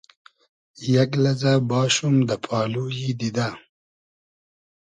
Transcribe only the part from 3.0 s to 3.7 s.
دیدۂ